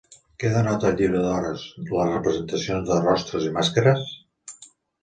[0.43, 4.13] Què denota al Llibre d'hores les representacions de rostres i màscares?